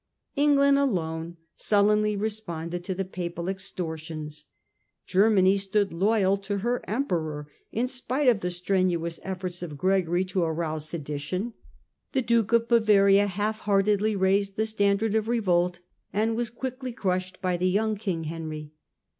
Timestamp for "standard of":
14.65-15.27